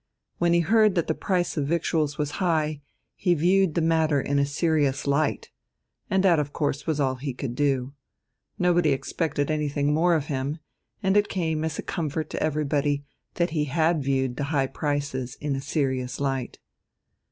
[0.39, 2.81] When he heard that the price of victuals was high,
[3.15, 5.51] he "viewed the matter in a serious light,"
[6.09, 7.93] and that of course was all he could do.
[8.57, 10.57] Nobody expected anything more of him,
[11.03, 15.35] and it came as a comfort to everybody that he had viewed the high prices
[15.39, 16.57] in a serious light.